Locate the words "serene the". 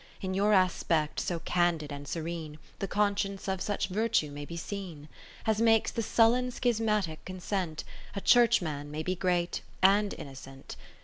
2.07-2.87